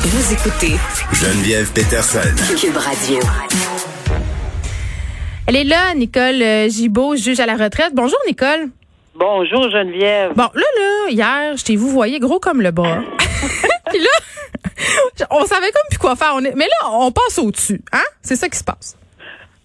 Vous 0.00 0.32
écoutez 0.32 0.76
Geneviève 1.12 1.72
Peterson. 1.72 2.20
Cube 2.56 2.76
Radio. 2.76 3.18
Elle 5.46 5.56
est 5.56 5.64
là, 5.64 5.94
Nicole 5.94 6.42
euh, 6.42 6.68
Gibault, 6.68 7.16
juge 7.16 7.40
à 7.40 7.46
la 7.46 7.56
retraite. 7.56 7.92
Bonjour, 7.94 8.18
Nicole. 8.26 8.68
Bonjour 9.14 9.70
Geneviève. 9.70 10.32
Bon, 10.34 10.48
là, 10.54 10.62
là, 10.78 11.10
hier, 11.10 11.56
je 11.56 11.64
t'ai 11.64 11.76
vous 11.76 11.90
voyez 11.90 12.20
gros 12.20 12.38
comme 12.38 12.62
le 12.62 12.70
bras. 12.70 13.00
Puis 13.90 13.98
là, 13.98 15.26
on 15.30 15.44
savait 15.44 15.72
comme 15.72 15.88
plus 15.90 15.98
quoi 15.98 16.16
faire. 16.16 16.32
On 16.34 16.44
est... 16.44 16.54
Mais 16.54 16.66
là, 16.66 16.90
on 16.92 17.10
passe 17.10 17.38
au-dessus, 17.38 17.82
hein? 17.92 18.04
C'est 18.22 18.36
ça 18.36 18.48
qui 18.48 18.58
se 18.58 18.64
passe. 18.64 18.97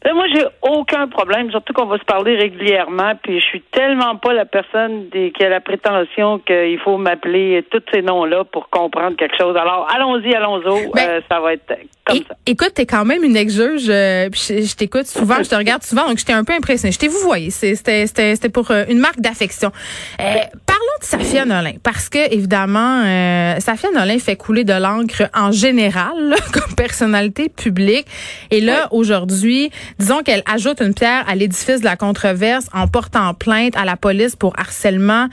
Euh, 0.06 0.14
moi, 0.14 0.26
j'ai 0.34 0.44
aucun 0.62 1.08
problème, 1.08 1.50
surtout 1.52 1.72
qu'on 1.74 1.86
va 1.86 1.98
se 1.98 2.04
parler 2.04 2.36
régulièrement, 2.36 3.14
puis 3.24 3.40
je 3.40 3.46
suis 3.46 3.62
tellement 3.72 4.18
pas 4.18 4.34
la 4.34 4.46
personne 4.46 5.08
des, 5.10 5.32
qui 5.32 5.44
a 5.44 5.50
la 5.50 5.62
prétention 5.62 6.40
qu'il 6.40 6.78
faut 6.84 6.98
m'appeler 6.98 7.66
tous 7.72 7.82
ces 7.94 8.02
noms-là 8.02 8.44
pour 8.44 8.70
comprendre 8.70 9.16
quelque 9.16 9.38
chose. 9.38 9.56
Alors, 9.56 9.88
allons-y, 9.96 10.34
allons-y, 10.36 10.92
Ben, 10.94 11.10
euh, 11.10 11.22
ça 11.30 11.40
va 11.40 11.54
être 11.54 11.66
comme 12.06 12.18
É- 12.18 12.26
ça. 12.28 12.36
Écoute, 12.46 12.74
t'es 12.76 12.86
quand 12.86 13.06
même 13.06 13.24
une 13.24 13.38
ex-juge. 13.38 13.90
euh, 13.90 14.28
je, 14.34 14.62
je 14.62 14.76
t'écoute 14.76 15.06
souvent, 15.06 15.42
je 15.42 15.50
te 15.50 15.56
regarde 15.56 15.84
souvent, 15.84 16.08
donc 16.08 16.18
j'étais 16.18 16.34
un 16.34 16.44
peu 16.44 16.54
impressionnée. 16.54 16.92
Je 16.92 17.00
t'ai 17.00 17.08
vous 17.08 17.20
voyez, 17.24 17.50
c'est- 17.50 17.76
c'était 17.76 18.06
c'était 18.08 18.36
c'était 18.36 18.50
pour 18.50 18.72
euh, 18.72 18.84
une 18.90 19.00
marque 19.00 19.20
d'affection. 19.22 19.72
Euh, 20.20 20.24
parlons 20.66 20.98
de 21.00 21.06
Safia 21.06 21.46
Nolin, 21.46 21.74
parce 21.82 22.10
que 22.10 22.34
évidemment, 22.34 23.04
euh, 23.06 23.60
Safia 23.60 23.90
Nolin 23.92 24.20
fait 24.20 24.36
couler 24.36 24.64
de 24.66 24.74
l'encre 24.74 25.30
en 25.34 25.52
général 25.52 26.12
là, 26.20 26.36
comme 26.54 26.76
personnalité 26.76 27.48
publique. 27.50 28.06
Et 28.52 28.60
là, 28.60 28.90
aujourd'hui, 28.92 29.72
disons 30.00 30.24
qu'elle 30.24 30.44
ajoute 30.46 30.82
une 30.82 30.94
pierre 30.94 31.24
à 31.28 31.36
l'édifice 31.36 31.80
de 31.80 31.86
la 31.86 31.96
controverse 31.96 32.66
en 32.74 32.88
portant 32.88 33.34
plainte 33.34 33.76
à 33.76 33.86
la 33.86 33.96
police 33.96 34.36
pour 34.36 34.54
harcèlement 34.58 35.28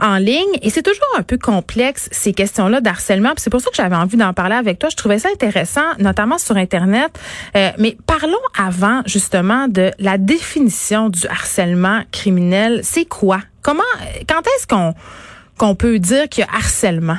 en 0.00 0.16
ligne. 0.16 0.58
Et 0.62 0.70
c'est 0.70 0.82
toujours 0.82 1.06
un 1.16 1.22
peu 1.22 1.38
complexe 1.38 2.08
ces 2.12 2.32
questions-là 2.32 2.80
d'harcèlement. 2.80 3.32
C'est 3.36 3.50
pour 3.50 3.60
ça 3.60 3.70
que 3.70 3.76
j'avais 3.76 3.96
envie 3.96 4.16
d'en 4.16 4.32
parler 4.32 4.56
avec 4.56 4.78
toi. 4.78 4.88
Je 4.90 4.96
trouvais 4.96 5.18
ça 5.18 5.28
intéressant, 5.32 5.94
notamment 5.98 6.38
sur 6.38 6.56
Internet. 6.56 7.18
Euh, 7.56 7.70
mais 7.78 7.96
parlons 8.06 8.36
avant 8.58 9.02
justement 9.06 9.68
de 9.68 9.90
la 9.98 10.18
définition 10.18 11.08
du 11.08 11.26
harcèlement 11.26 12.02
criminel. 12.12 12.80
C'est 12.82 13.04
quoi? 13.04 13.40
Comment, 13.62 13.82
quand 14.28 14.40
est-ce 14.40 14.66
qu'on 14.66 14.94
qu'on 15.58 15.74
peut 15.74 15.98
dire 15.98 16.28
qu'il 16.28 16.44
y 16.44 16.46
a 16.46 16.56
harcèlement? 16.56 17.18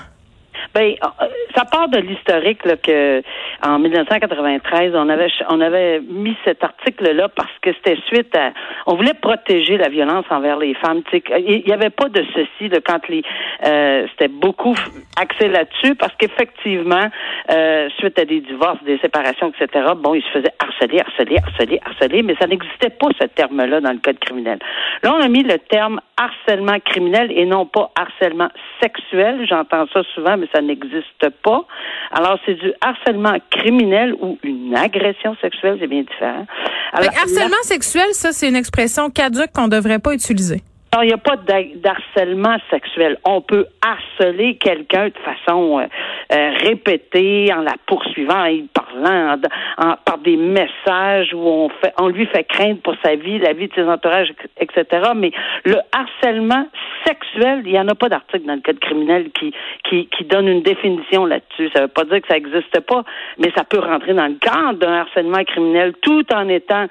Ben, 0.73 0.93
euh, 1.03 1.25
ça 1.55 1.65
part 1.65 1.89
de 1.89 1.99
l'historique 1.99 2.65
là, 2.65 2.77
que 2.77 3.21
en 3.63 3.79
1993, 3.79 4.93
on 4.95 5.09
avait 5.09 5.29
on 5.49 5.61
avait 5.61 5.99
mis 6.01 6.35
cet 6.45 6.63
article-là 6.63 7.29
parce 7.29 7.51
que 7.61 7.71
c'était 7.73 7.99
suite 8.07 8.35
à 8.35 8.51
on 8.85 8.95
voulait 8.95 9.13
protéger 9.13 9.77
la 9.77 9.89
violence 9.89 10.25
envers 10.29 10.57
les 10.57 10.73
femmes. 10.75 11.01
Tu 11.09 11.17
sais, 11.17 11.23
Il 11.39 11.63
n'y 11.65 11.73
avait 11.73 11.89
pas 11.89 12.09
de 12.09 12.23
ceci 12.33 12.69
là, 12.69 12.79
quand 12.85 13.07
les 13.07 13.23
euh, 13.65 14.07
c'était 14.11 14.27
beaucoup 14.27 14.75
axé 15.19 15.47
là-dessus 15.47 15.95
parce 15.95 16.13
qu'effectivement, 16.15 17.09
euh, 17.51 17.89
suite 17.97 18.17
à 18.19 18.25
des 18.25 18.41
divorces, 18.41 18.81
des 18.83 18.97
séparations, 18.99 19.51
etc. 19.51 19.85
Bon, 19.97 20.13
ils 20.13 20.23
se 20.23 20.29
faisaient 20.29 20.53
harceler, 20.59 20.99
harceler, 20.99 21.37
harceler, 21.37 21.79
harceler, 21.85 22.23
mais 22.23 22.35
ça 22.39 22.47
n'existait 22.47 22.89
pas 22.89 23.07
ce 23.19 23.25
terme-là 23.25 23.81
dans 23.81 23.91
le 23.91 23.99
code 23.99 24.19
criminel. 24.19 24.59
Là, 25.03 25.13
on 25.13 25.21
a 25.21 25.27
mis 25.27 25.43
le 25.43 25.57
terme 25.57 25.99
harcèlement 26.17 26.79
criminel 26.83 27.31
et 27.31 27.45
non 27.45 27.65
pas 27.65 27.91
harcèlement 27.95 28.49
sexuel. 28.81 29.45
J'entends 29.47 29.85
ça 29.93 30.01
souvent, 30.13 30.37
mais 30.37 30.47
ça 30.53 30.61
n'existe 30.61 31.29
pas. 31.43 31.65
Alors, 32.11 32.39
c'est 32.45 32.55
du 32.55 32.73
harcèlement 32.81 33.37
criminel 33.49 34.13
ou 34.19 34.37
une 34.43 34.75
agression 34.75 35.35
sexuelle, 35.41 35.77
c'est 35.79 35.87
bien 35.87 36.01
différent. 36.01 36.45
Alors, 36.93 37.11
harcèlement 37.17 37.61
sexuel, 37.63 38.07
ça, 38.13 38.31
c'est 38.31 38.49
une 38.49 38.55
expression 38.55 39.09
caduque 39.09 39.51
qu'on 39.53 39.67
devrait 39.67 39.99
pas 39.99 40.13
utiliser. 40.13 40.61
Alors, 40.91 41.03
il 41.03 41.07
n'y 41.07 41.13
a 41.13 41.17
pas 41.17 41.35
d'ha- 41.37 41.75
d'harcèlement 41.75 42.57
sexuel. 42.71 43.17
On 43.23 43.41
peut 43.41 43.67
harceler 43.85 44.55
quelqu'un 44.55 45.09
de 45.09 45.13
façon 45.23 45.79
euh, 45.79 45.85
euh, 46.33 46.51
répétée, 46.63 47.53
en 47.53 47.61
la 47.61 47.75
poursuivant, 47.85 48.43
en 48.47 48.57
parlant, 48.73 49.37
en- 49.77 49.85
en- 49.91 49.95
par 50.03 50.17
des 50.17 50.35
messages 50.35 51.31
où 51.33 51.37
on 51.39 51.69
fait, 51.69 51.93
on 51.99 52.07
lui 52.07 52.25
fait 52.25 52.43
craindre 52.45 52.81
pour 52.81 52.95
sa 53.03 53.15
vie, 53.15 53.37
la 53.37 53.53
vie 53.53 53.67
de 53.67 53.73
ses 53.75 53.83
entourages, 53.87 54.33
etc. 54.59 55.11
Mais 55.15 55.31
le 55.63 55.75
harcèlement 55.95 56.67
sexuel, 57.05 57.61
il 57.65 57.71
n'y 57.73 57.79
en 57.79 57.87
a 57.87 57.93
pas 57.95 58.09
d'article 58.09 58.45
dans 58.47 58.55
le 58.55 58.61
code 58.61 58.79
criminel 58.79 59.29
qui, 59.31 59.53
qui, 59.87 60.07
qui 60.07 60.23
donne 60.25 60.47
une 60.47 60.63
définition 60.63 61.25
là-dessus. 61.27 61.69
Ça 61.73 61.81
ne 61.81 61.85
veut 61.85 61.91
pas 61.93 62.03
dire 62.05 62.19
que 62.21 62.27
ça 62.27 62.33
n'existe 62.33 62.79
pas, 62.81 63.03
mais 63.37 63.51
ça 63.55 63.63
peut 63.63 63.79
rentrer 63.79 64.13
dans 64.15 64.25
le 64.27 64.39
cadre 64.41 64.79
d'un 64.79 64.93
harcèlement 65.01 65.43
criminel 65.43 65.93
tout 66.01 66.25
en 66.33 66.49
étant 66.49 66.87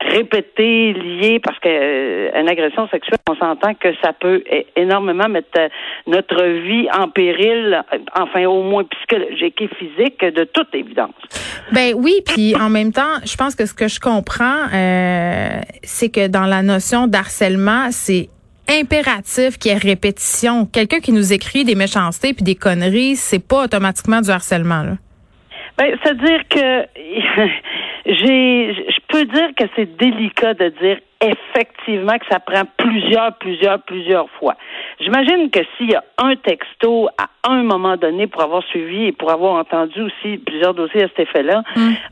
répété, 0.00 0.92
lié, 0.92 1.40
parce 1.42 1.58
que 1.58 1.68
euh, 1.68 2.40
une 2.40 2.48
agression 2.48 2.88
sexuelle, 2.88 3.18
on 3.28 3.34
s'entend 3.36 3.74
que 3.74 3.88
ça 4.02 4.12
peut 4.12 4.42
énormément 4.76 5.28
mettre 5.28 5.48
euh, 5.58 5.68
notre 6.06 6.42
vie 6.42 6.88
en 6.92 7.08
péril, 7.08 7.82
euh, 7.92 7.98
enfin 8.18 8.44
au 8.44 8.62
moins 8.62 8.84
psychologique 8.84 9.60
et 9.60 9.68
physique, 9.68 10.20
de 10.20 10.44
toute 10.44 10.74
évidence. 10.74 11.14
Ben 11.72 11.94
oui, 11.96 12.20
puis 12.26 12.54
en 12.56 12.68
même 12.68 12.92
temps, 12.92 13.20
je 13.24 13.36
pense 13.36 13.54
que 13.54 13.66
ce 13.66 13.74
que 13.74 13.88
je 13.88 13.98
comprends, 13.98 14.66
c'est 15.82 16.12
que 16.12 16.28
dans 16.28 16.46
la 16.46 16.62
notion 16.62 17.06
d'harcèlement, 17.06 17.88
c'est 17.90 18.28
impératif 18.68 19.58
qu'il 19.58 19.72
y 19.72 19.74
ait 19.74 19.78
répétition. 19.78 20.66
Quelqu'un 20.66 21.00
qui 21.00 21.12
nous 21.12 21.32
écrit 21.32 21.64
des 21.64 21.74
méchancetés 21.74 22.34
puis 22.34 22.44
des 22.44 22.54
conneries, 22.54 23.16
c'est 23.16 23.44
pas 23.44 23.64
automatiquement 23.64 24.20
du 24.20 24.30
harcèlement. 24.30 24.96
Ben, 25.78 25.96
c'est-à-dire 26.02 26.40
que 26.48 26.86
j'ai, 28.06 28.74
je 28.74 28.98
peux 29.08 29.24
dire 29.24 29.48
que 29.56 29.64
c'est 29.76 29.96
délicat 29.96 30.54
de 30.54 30.68
dire 30.80 30.98
effectivement 31.20 32.18
que 32.18 32.26
ça 32.30 32.40
prend 32.40 32.62
plusieurs, 32.76 33.36
plusieurs, 33.38 33.82
plusieurs 33.82 34.28
fois. 34.38 34.54
J'imagine 35.00 35.50
que 35.50 35.60
s'il 35.76 35.90
y 35.90 35.94
a 35.94 36.04
un 36.18 36.36
texto 36.36 37.08
à 37.18 37.50
un 37.50 37.62
moment 37.62 37.96
donné 37.96 38.26
pour 38.26 38.42
avoir 38.42 38.62
suivi 38.64 39.06
et 39.06 39.12
pour 39.12 39.30
avoir 39.30 39.54
entendu 39.54 40.02
aussi 40.02 40.38
plusieurs 40.38 40.74
dossiers 40.74 41.04
à 41.04 41.08
cet 41.08 41.20
effet-là, 41.20 41.62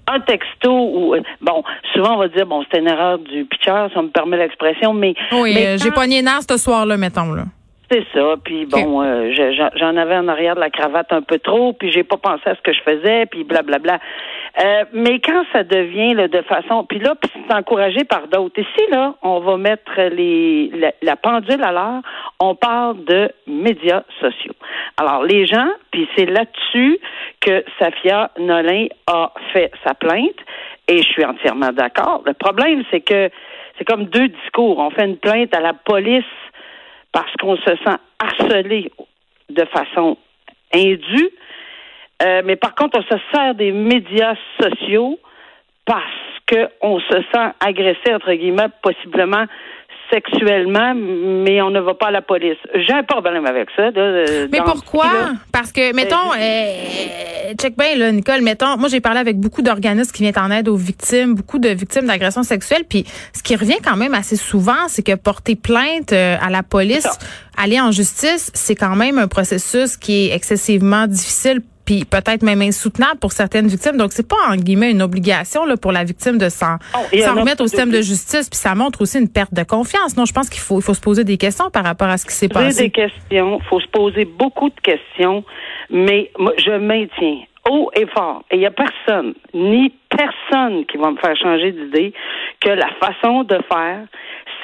un 0.09 0.21
texto 0.21 0.71
où, 0.71 1.15
euh, 1.15 1.21
bon, 1.41 1.63
souvent 1.93 2.15
on 2.15 2.19
va 2.19 2.29
dire, 2.29 2.47
bon, 2.47 2.63
c'était 2.63 2.79
une 2.79 2.89
erreur 2.89 3.19
du 3.19 3.45
pitcher, 3.45 3.87
ça 3.93 4.03
me 4.03 4.09
permet 4.09 4.39
l'expression, 4.39 4.95
mais, 4.95 5.15
Oui, 5.33 5.53
mais 5.55 5.67
euh, 5.67 5.79
j'ai 5.79 5.91
pogné 5.91 6.23
nerf 6.23 6.43
ce 6.49 6.57
soir-là, 6.57 6.97
mettons. 6.97 7.33
Là. 7.33 7.45
C'est 7.91 8.05
ça. 8.15 8.35
Puis 8.45 8.67
bon, 8.67 9.03
euh, 9.03 9.31
je- 9.33 9.71
j'en- 9.77 9.97
avais 9.97 10.17
en 10.17 10.29
arrière 10.29 10.55
de 10.55 10.61
la 10.61 10.71
cravate 10.71 11.13
un 11.13 11.23
peu 11.23 11.39
trop, 11.39 11.73
puis 11.73 11.91
j'ai 11.93 12.03
pas 12.05 12.17
pensé 12.17 12.43
à 12.47 12.55
ce 12.55 12.61
que 12.63 12.73
je 12.73 12.81
faisais, 12.83 13.27
puis 13.27 13.45
blablabla. 13.45 13.99
Euh, 14.63 14.85
mais 14.93 15.21
quand 15.21 15.45
ça 15.53 15.65
devient 15.65 16.15
là, 16.15 16.29
de 16.29 16.43
façon, 16.43 16.85
puis 16.85 16.99
là, 17.01 17.15
puis 17.21 17.31
c'est 17.35 17.55
encouragé 17.55 18.05
par 18.05 18.29
d'autres. 18.29 18.61
Ici 18.61 18.91
là, 18.91 19.15
on 19.23 19.41
va 19.41 19.57
mettre 19.57 20.01
les 20.01 20.71
la, 20.75 20.93
la 21.03 21.17
pendule 21.17 21.63
à 21.63 21.73
l'heure. 21.73 22.03
On 22.41 22.55
parle 22.55 23.05
de 23.05 23.31
médias 23.47 24.03
sociaux. 24.21 24.55
Alors 24.97 25.23
les 25.25 25.47
gens, 25.47 25.69
puis 25.91 26.09
c'est 26.17 26.27
là-dessus 26.27 26.99
que 27.41 27.65
Safia 27.79 28.31
Nolin 28.39 28.87
a 29.07 29.33
fait 29.53 29.71
sa 29.85 29.95
plainte, 29.95 30.39
et 30.89 30.99
je 30.99 31.09
suis 31.09 31.25
entièrement 31.25 31.73
d'accord. 31.73 32.23
Le 32.27 32.35
problème, 32.35 32.83
c'est 32.91 33.01
que 33.01 33.31
c'est 33.79 33.85
comme 33.85 34.05
deux 34.05 34.29
discours. 34.29 34.79
On 34.79 34.91
fait 34.91 35.05
une 35.05 35.17
plainte 35.17 35.55
à 35.55 35.61
la 35.61 35.73
police 35.73 36.25
parce 37.15 37.33
qu'on 37.41 37.57
se 37.57 37.77
sent 37.77 37.97
harcelé 38.19 38.91
de 39.49 39.65
façon 39.67 40.19
indue. 40.75 41.31
Euh, 42.23 42.43
mais 42.45 42.57
par 42.57 42.75
contre, 42.75 42.99
on 42.99 43.03
se 43.03 43.21
sert 43.33 43.55
des 43.55 43.71
médias 43.71 44.35
sociaux 44.61 45.19
parce 45.87 46.03
qu'on 46.51 46.99
se 47.01 47.23
sent 47.33 47.49
agressé, 47.61 48.13
entre 48.13 48.33
guillemets, 48.33 48.69
possiblement 48.83 49.45
sexuellement, 50.15 50.95
mais 50.95 51.61
on 51.61 51.71
ne 51.71 51.81
va 51.81 51.95
pas 51.95 52.07
à 52.07 52.11
la 52.11 52.23
police. 52.23 52.57
J'ai 52.75 52.93
un 52.93 53.03
problème 53.03 53.47
avec 53.47 53.69
ça. 53.75 53.91
euh, 53.97 54.47
Mais 54.53 54.59
pourquoi? 54.59 55.07
Parce 55.53 55.73
que, 55.73 55.95
mettons, 55.95 56.33
euh, 56.39 57.55
check 57.61 57.77
bien, 57.77 57.97
là, 57.97 58.13
Nicole, 58.13 58.43
mettons, 58.43 58.77
moi, 58.79 58.89
j'ai 58.89 59.01
parlé 59.01 59.19
avec 59.19 59.39
beaucoup 59.39 59.63
d'organismes 59.63 60.13
qui 60.13 60.23
viennent 60.23 60.39
en 60.39 60.51
aide 60.51 60.69
aux 60.69 60.77
victimes, 60.77 61.35
beaucoup 61.35 61.59
de 61.59 61.69
victimes 61.71 62.07
d'agressions 62.07 62.43
sexuelles, 62.43 62.85
puis 62.89 63.05
ce 63.33 63.43
qui 63.43 63.57
revient 63.57 63.79
quand 63.85 63.97
même 63.97 64.15
assez 64.15 64.37
souvent, 64.37 64.89
c'est 64.89 65.03
que 65.03 65.15
porter 65.15 65.57
plainte 65.57 66.13
euh, 66.13 66.37
à 66.41 66.51
la 66.51 66.63
police, 66.63 67.09
aller 67.57 67.81
en 67.81 67.91
justice, 67.91 68.51
c'est 68.55 68.75
quand 68.77 68.97
même 68.97 69.19
un 69.19 69.29
processus 69.29 69.97
qui 69.97 70.29
est 70.29 70.35
excessivement 70.35 71.07
difficile 71.07 71.61
puis 71.85 72.05
peut-être 72.05 72.43
même 72.43 72.63
insoutenable 72.63 73.19
pour 73.21 73.33
certaines 73.33 73.67
victimes. 73.67 73.97
Donc, 73.97 74.13
c'est 74.13 74.27
pas, 74.29 74.37
en 74.51 74.57
guillemets, 74.57 74.91
une 74.91 75.03
obligation 75.03 75.65
là, 75.67 75.77
pour 75.77 75.93
la 75.93 76.05
victime 76.05 76.39
de 76.39 76.49
s'en 76.49 76.77
Oh, 76.95 76.99
remettre 77.39 77.63
au 77.63 77.67
système 77.67 77.91
de- 77.91 78.01
justice. 78.03 78.49
Puis 78.49 78.59
ça 78.59 78.75
montre 78.75 79.03
aussi 79.03 79.19
une 79.19 79.29
perte 79.29 79.53
de 79.55 79.63
confiance. 79.63 80.17
Non, 80.17 80.25
je 80.25 80.33
pense 80.33 80.49
qu'il 80.49 80.61
faut, 80.61 80.79
il 80.79 80.83
faut 80.83 80.95
se 80.95 81.01
poser 81.01 81.25
des 81.25 81.37
questions 81.37 81.71
par 81.71 81.85
rapport 81.85 82.09
à 82.09 82.17
ce 82.17 82.25
qui 82.27 82.33
s'est 82.33 82.49
passé. 82.49 82.85
des 82.85 82.91
questions, 82.91 83.61
faut 83.69 83.81
se 83.81 83.89
poser 83.89 84.25
beaucoup 84.25 84.69
de 84.71 84.81
questions, 84.83 85.45
mais 85.91 86.31
moi, 86.39 86.53
je 86.59 86.73
maintiens 86.79 87.41
haut 87.71 87.91
et 87.97 88.07
fort. 88.07 88.45
Et 88.51 88.57
il 88.57 88.59
n'y 88.61 88.67
a 88.67 88.71
personne, 88.71 89.33
ni 89.55 89.91
personne 90.11 90.85
qui 90.87 90.99
va 90.99 91.11
me 91.11 91.17
faire 91.17 91.35
changer 91.37 91.73
d'idée 91.73 92.13
que 92.61 92.69
la 92.71 92.89
façon 93.01 93.43
de 93.45 93.59
faire, 93.73 94.07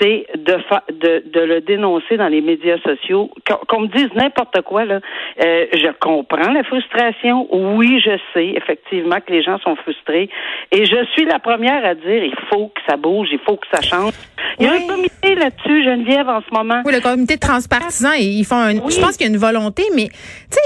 c'est 0.00 0.26
de, 0.36 0.56
fa- 0.68 0.84
de, 0.90 1.22
de 1.32 1.40
le 1.40 1.60
dénoncer 1.60 2.16
dans 2.16 2.28
les 2.28 2.40
médias 2.40 2.78
sociaux. 2.78 3.30
Qu'on 3.68 3.80
me 3.82 3.86
dise 3.88 4.08
n'importe 4.14 4.60
quoi, 4.62 4.84
là, 4.84 5.00
euh, 5.44 5.66
je 5.72 5.88
comprends 6.00 6.52
la 6.52 6.64
frustration. 6.64 7.46
Oui, 7.50 8.00
je 8.04 8.16
sais 8.34 8.48
effectivement 8.56 9.20
que 9.20 9.32
les 9.32 9.42
gens 9.42 9.58
sont 9.58 9.76
frustrés. 9.76 10.28
Et 10.72 10.84
je 10.86 11.04
suis 11.12 11.24
la 11.26 11.38
première 11.38 11.84
à 11.84 11.94
dire 11.94 12.24
il 12.24 12.34
faut 12.48 12.68
que 12.68 12.80
ça 12.88 12.96
bouge, 12.96 13.28
il 13.32 13.38
faut 13.40 13.56
que 13.56 13.66
ça 13.72 13.80
change. 13.82 14.14
Il 14.58 14.66
y 14.66 14.68
a 14.68 14.72
Oui. 14.72 14.84
un 14.84 14.94
comité 14.94 15.34
là-dessus, 15.34 15.84
Geneviève, 15.84 16.28
en 16.28 16.40
ce 16.40 16.52
moment. 16.54 16.82
Oui, 16.84 16.92
le 16.94 17.00
comité 17.00 17.38
transpartisan, 17.38 18.12
ils 18.18 18.44
font 18.44 18.56
un, 18.56 18.78
Oui. 18.78 18.92
je 18.94 19.00
pense 19.00 19.16
qu'il 19.16 19.26
y 19.26 19.30
a 19.30 19.32
une 19.32 19.38
volonté, 19.38 19.82
mais, 19.94 20.08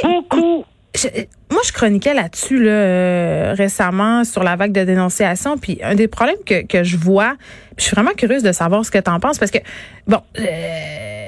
Beaucoup. 0.02 0.64
Je 0.94 1.08
moi, 1.50 1.62
je 1.64 1.72
chroniquais 1.72 2.14
là-dessus 2.14 2.62
là, 2.62 2.70
euh, 2.70 3.54
récemment 3.56 4.24
sur 4.24 4.42
la 4.42 4.56
vague 4.56 4.72
de 4.72 4.82
dénonciation. 4.82 5.56
Puis 5.56 5.78
un 5.82 5.94
des 5.94 6.08
problèmes 6.08 6.42
que, 6.44 6.66
que 6.66 6.82
je 6.82 6.96
vois, 6.96 7.36
je 7.76 7.84
suis 7.84 7.94
vraiment 7.94 8.12
curieuse 8.12 8.42
de 8.42 8.52
savoir 8.52 8.84
ce 8.84 8.90
que 8.90 8.98
tu 8.98 9.10
en 9.10 9.20
penses 9.20 9.38
parce 9.38 9.50
que, 9.50 9.58
bon, 10.06 10.20
euh, 10.40 11.23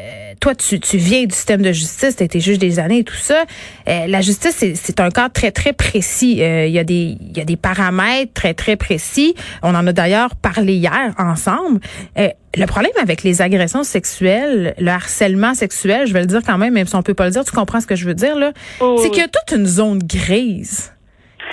toi, 0.46 0.54
tu, 0.54 0.78
tu 0.78 0.96
viens 0.96 1.24
du 1.24 1.34
système 1.34 1.60
de 1.60 1.72
justice, 1.72 2.14
tu 2.14 2.22
été 2.22 2.38
juge 2.38 2.58
des 2.58 2.78
années 2.78 2.98
et 2.98 3.04
tout 3.04 3.16
ça. 3.16 3.42
Euh, 3.88 4.06
la 4.06 4.20
justice, 4.20 4.54
c'est 4.74 5.00
un 5.00 5.10
cadre 5.10 5.32
très, 5.32 5.50
très 5.50 5.72
précis. 5.72 6.34
Il 6.38 6.70
y, 6.70 6.78
a 6.78 6.84
des, 6.84 7.18
y 7.34 7.40
a 7.40 7.44
des 7.44 7.56
paramètres 7.56 8.32
très, 8.32 8.54
très 8.54 8.76
précis. 8.76 9.34
On 9.64 9.74
en 9.74 9.84
a 9.88 9.92
d'ailleurs 9.92 10.36
parlé 10.36 10.74
hier 10.74 11.12
ensemble. 11.18 11.80
le 12.16 12.66
problème 12.66 12.92
avec 13.02 13.24
les 13.24 13.42
agressions 13.42 13.82
sexuelles, 13.82 14.76
le 14.78 14.88
harcèlement 14.88 15.54
sexuel, 15.54 16.06
je 16.06 16.12
vais 16.12 16.20
le 16.20 16.26
dire 16.26 16.42
quand 16.46 16.58
même, 16.58 16.74
même 16.74 16.86
si 16.86 16.94
on 16.94 17.02
peut 17.02 17.14
pas 17.14 17.24
le 17.24 17.32
dire, 17.32 17.44
tu 17.44 17.50
comprends 17.50 17.80
ce 17.80 17.88
que 17.88 17.96
je 17.96 18.06
veux 18.06 18.14
dire, 18.14 18.36
là, 18.36 18.52
oh, 18.78 19.00
c'est 19.02 19.10
qu'il 19.10 19.22
y 19.22 19.24
a 19.24 19.28
toute 19.28 19.58
une 19.58 19.66
zone 19.66 19.98
grise 19.98 20.92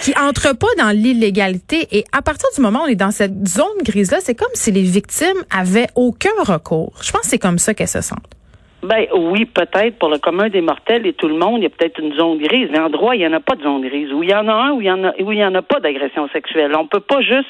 qui 0.01 0.13
entre 0.19 0.53
pas 0.53 0.67
dans 0.77 0.91
l'illégalité. 0.91 1.87
Et 1.97 2.05
à 2.11 2.21
partir 2.21 2.47
du 2.55 2.61
moment 2.61 2.81
où 2.81 2.83
on 2.83 2.87
est 2.87 2.95
dans 2.95 3.11
cette 3.11 3.47
zone 3.47 3.65
grise-là, 3.83 4.19
c'est 4.23 4.35
comme 4.35 4.53
si 4.53 4.71
les 4.71 4.83
victimes 4.83 5.43
avaient 5.49 5.87
aucun 5.95 6.29
recours. 6.43 6.93
Je 7.01 7.11
pense 7.11 7.21
que 7.21 7.27
c'est 7.29 7.39
comme 7.39 7.57
ça 7.57 7.73
qu'elles 7.73 7.87
se 7.87 8.01
sentent. 8.01 8.35
Ben 8.83 9.07
oui, 9.13 9.45
peut-être 9.45 9.97
pour 9.97 10.09
le 10.09 10.17
commun 10.17 10.49
des 10.49 10.59
mortels 10.59 11.07
et 11.07 11.13
tout 11.13 11.29
le 11.29 11.35
monde, 11.35 11.59
il 11.59 11.63
y 11.63 11.65
a 11.65 11.69
peut-être 11.69 11.99
une 11.99 12.13
zone 12.15 12.37
grise. 12.37 12.67
Mais 12.69 12.79
en 12.79 12.89
droit, 12.89 13.15
il 13.15 13.19
n'y 13.19 13.27
en 13.27 13.33
a 13.33 13.39
pas 13.39 13.55
de 13.55 13.63
zone 13.63 13.81
grise. 13.81 14.11
Où 14.11 14.23
il 14.23 14.29
y 14.29 14.35
en 14.35 14.47
a 14.49 14.53
un, 14.53 14.71
où 14.71 14.81
il 14.81 14.87
y 14.87 14.91
en 14.91 15.03
a, 15.05 15.13
où 15.21 15.31
il 15.31 15.37
y 15.37 15.45
en 15.45 15.55
a 15.55 15.61
pas 15.61 15.79
d'agression 15.79 16.27
sexuelle. 16.29 16.75
On 16.75 16.85
peut 16.85 16.99
pas 16.99 17.21
juste 17.21 17.47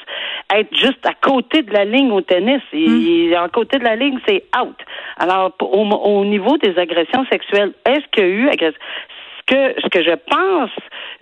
être 0.54 0.74
juste 0.76 1.04
à 1.04 1.12
côté 1.12 1.62
de 1.62 1.72
la 1.72 1.84
ligne 1.84 2.12
au 2.12 2.20
tennis. 2.20 2.62
Et, 2.72 3.34
à 3.34 3.46
hmm. 3.46 3.50
côté 3.50 3.78
de 3.78 3.84
la 3.84 3.96
ligne, 3.96 4.18
c'est 4.28 4.44
out. 4.60 4.76
Alors, 5.16 5.52
au, 5.60 5.82
au 5.82 6.24
niveau 6.24 6.56
des 6.58 6.78
agressions 6.78 7.26
sexuelles, 7.30 7.72
est-ce 7.84 8.06
qu'il 8.12 8.22
y 8.22 8.26
a 8.26 8.30
eu 8.30 8.48
agression? 8.48 8.80
Que, 9.46 9.74
ce 9.82 9.88
que 9.88 10.02
je 10.02 10.14
pense 10.30 10.70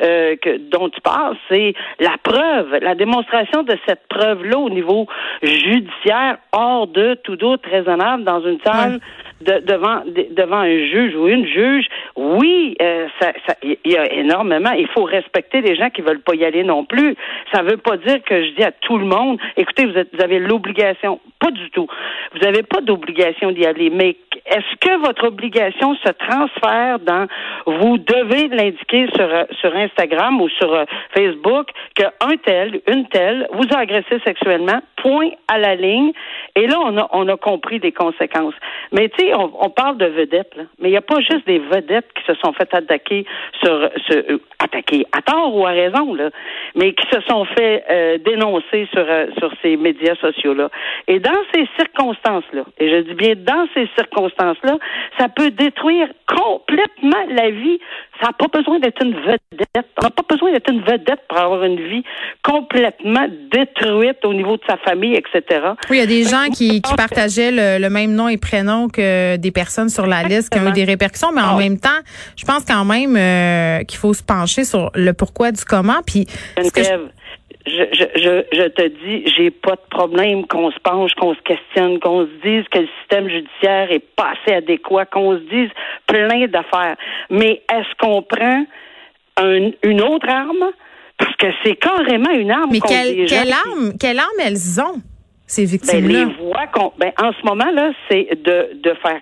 euh, 0.01 0.37
que, 0.37 0.59
dont 0.71 0.89
tu 0.89 1.01
parles, 1.01 1.37
c'est 1.51 1.75
la 1.99 2.15
preuve, 2.23 2.79
la 2.81 2.95
démonstration 2.95 3.65
de 3.65 3.77
cette 3.87 4.07
preuve-là 4.09 4.59
au 4.59 4.71
niveau 4.71 5.09
judiciaire 5.43 6.39
hors 6.53 6.87
de 6.87 7.15
tout 7.25 7.37
doute 7.37 7.67
raisonnable 7.67 8.23
dans 8.23 8.41
une 8.41 8.61
salle 8.65 9.01
devant 9.43 10.03
devant 10.31 10.59
un 10.59 10.79
juge 10.79 11.15
ou 11.17 11.29
une 11.29 11.47
juge, 11.47 11.87
oui, 12.17 12.77
euh, 12.81 13.09
ça, 13.21 13.33
il 13.63 13.77
y 13.85 13.97
a 13.97 14.13
énormément. 14.13 14.71
Il 14.73 14.89
faut 14.89 15.05
respecter 15.05 15.61
les 15.61 15.77
gens 15.77 15.91
qui 15.91 16.03
veulent 16.03 16.21
pas 16.21 16.35
y 16.35 16.45
aller 16.45 16.65
non 16.65 16.85
plus. 16.85 17.17
Ça 17.53 17.63
veut 17.63 17.77
pas 17.77 17.97
dire 17.97 18.23
que 18.23 18.45
je 18.45 18.51
dis 18.51 18.65
à 18.65 18.73
tout 18.73 18.99
le 18.99 19.05
monde, 19.05 19.39
écoutez, 19.57 19.87
vous, 19.87 19.97
êtes, 19.99 20.15
vous 20.15 20.23
avez 20.23 20.39
l'obligation. 20.39 21.21
Pas 21.43 21.51
du 21.51 21.71
tout. 21.71 21.89
Vous 22.33 22.39
n'avez 22.39 22.63
pas 22.63 22.81
d'obligation 22.81 23.51
d'y 23.51 23.67
aller. 23.67 23.91
Mais 23.91 24.17
est-ce 24.47 24.77
que 24.81 24.97
votre 25.05 25.27
obligation 25.27 25.97
se 25.97 26.13
transfère 26.13 27.01
dans 27.01 27.27
vous 27.67 27.99
devez 27.99 28.47
l'indiquer 28.47 29.09
sur 29.17 29.29
sur 29.61 29.75
Instagram 29.75 30.41
ou 30.41 30.49
sur 30.49 30.73
euh, 30.73 30.85
Facebook 31.17 31.69
qu'un 31.97 32.37
tel, 32.45 32.81
une 32.87 33.09
telle 33.09 33.49
vous 33.53 33.67
a 33.75 33.79
agressé 33.81 34.21
sexuellement, 34.25 34.81
point 34.97 35.31
à 35.49 35.59
la 35.59 35.75
ligne. 35.75 36.13
Et 36.55 36.69
là, 36.69 36.77
on 36.81 36.97
a 36.97 37.09
on 37.13 37.29
a 37.29 37.37
compris 37.37 37.81
les 37.81 37.93
conséquences. 37.93 38.55
Mais 38.93 39.09
tu 39.09 39.25
sais, 39.25 39.33
on, 39.35 39.71
parle 39.71 39.97
de 39.97 40.07
vedettes, 40.07 40.55
mais 40.79 40.89
il 40.89 40.91
n'y 40.91 40.97
a 40.97 41.03
pas 41.03 41.21
juste 41.21 41.47
des 41.47 41.59
vedettes 41.59 42.07
qui 42.15 42.25
se 42.25 42.35
sont 42.35 42.53
fait 42.53 42.73
attaquer 42.75 43.25
sur, 43.63 43.73
euh, 43.73 44.39
attaquer 44.59 45.07
à 45.13 45.23
tort 45.23 45.57
ou 45.57 45.67
à 45.67 45.71
raison, 45.71 46.15
là, 46.15 46.31
mais 46.75 46.93
qui 46.93 47.07
se 47.11 47.21
sont 47.23 47.45
fait 47.47 47.85
euh, 47.91 48.19
dénoncer 48.19 48.87
sur 48.93 49.05
euh, 49.09 49.27
sur 49.39 49.51
ces 49.63 49.77
médias 49.77 50.15
sociaux 50.17 50.55
là. 50.55 50.69
Et 51.09 51.21
ces 51.55 51.69
circonstances-là, 51.79 52.65
et 52.79 52.91
je 52.91 53.03
dis 53.09 53.15
bien 53.15 53.35
dans 53.37 53.67
ces 53.75 53.89
circonstances-là, 53.97 54.79
ça 55.19 55.29
peut 55.29 55.51
détruire 55.51 56.09
complètement 56.27 57.25
la 57.29 57.51
vie. 57.51 57.79
Ça 58.21 58.29
n'a 58.29 58.33
pas 58.33 58.47
besoin 58.47 58.79
d'être 58.79 59.03
une 59.05 59.15
vedette. 59.15 59.87
On 60.01 60.05
n'a 60.05 60.11
pas 60.11 60.23
besoin 60.29 60.53
d'être 60.53 60.71
une 60.71 60.83
vedette 60.83 61.21
pour 61.29 61.39
avoir 61.39 61.65
une 61.65 61.81
vie 61.81 62.05
complètement 62.43 63.27
détruite 63.51 64.25
au 64.25 64.33
niveau 64.33 64.57
de 64.57 64.63
sa 64.69 64.77
famille, 64.79 65.15
etc. 65.15 65.61
Oui, 65.91 65.97
il 65.97 66.01
y 66.01 66.03
a 66.03 66.07
des 66.07 66.25
gens 66.25 66.49
qui, 66.53 66.81
qui 66.81 66.95
partageaient 66.95 67.51
le, 67.51 67.83
le 67.83 67.91
même 67.91 68.13
nom 68.13 68.29
et 68.29 68.37
prénom 68.37 68.89
que 68.89 69.37
des 69.37 69.51
personnes 69.51 69.89
sur 69.89 70.07
la 70.07 70.23
liste 70.23 70.51
qui 70.51 70.59
ont 70.59 70.69
eu 70.69 70.73
des 70.73 70.85
répercussions, 70.85 71.33
mais 71.33 71.43
en 71.43 71.57
ah 71.57 71.59
même 71.59 71.79
temps, 71.79 71.91
je 72.37 72.45
pense 72.45 72.65
quand 72.65 72.85
même 72.85 73.17
euh, 73.17 73.85
qu'il 73.85 73.99
faut 73.99 74.15
se 74.15 74.23
pencher 74.23 74.65
sur 74.65 74.91
le 74.95 75.13
pourquoi 75.13 75.53
du 75.53 75.65
comment. 75.65 76.01
Puis, 76.07 76.27
je, 77.67 77.85
je, 77.93 78.43
je, 78.53 78.69
te 78.69 78.89
dis, 78.89 79.33
j'ai 79.37 79.51
pas 79.51 79.73
de 79.77 79.89
problème 79.91 80.47
qu'on 80.47 80.71
se 80.71 80.79
penche, 80.81 81.13
qu'on 81.15 81.35
se 81.35 81.41
questionne, 81.43 82.01
qu'on 82.01 82.27
se 82.27 82.33
dise 82.45 82.65
que 82.71 82.81
le 82.81 82.89
système 83.01 83.29
judiciaire 83.29 83.91
est 83.91 84.05
pas 84.17 84.33
assez 84.33 84.57
adéquat, 84.57 85.07
qu'on 85.07 85.37
se 85.39 85.43
dise 85.43 85.71
plein 86.07 86.47
d'affaires. 86.47 86.97
Mais 87.31 87.63
est-ce 87.73 87.95
qu'on 87.99 88.23
prend 88.23 88.65
une 89.39 90.03
autre 90.03 90.29
arme? 90.29 90.73
Parce 91.19 91.37
que 91.37 91.47
c'est 91.65 91.77
carrément 91.77 92.31
une 92.31 92.51
arme. 92.51 92.71
Mais 92.73 92.81
quelle, 92.81 93.27
quelle 93.27 93.53
arme, 93.53 93.93
quelle 93.99 94.19
arme 94.19 94.41
elles 94.41 94.81
ont? 94.81 95.01
ces 95.53 95.65
victimes-là? 95.67 96.25
Ben, 96.25 96.29
les 96.29 96.35
voix 96.35 96.93
ben, 96.99 97.13
en 97.19 97.33
ce 97.33 97.47
moment-là, 97.47 97.93
c'est 98.09 98.29
de, 98.43 98.81
de 98.81 98.95
faire 99.03 99.21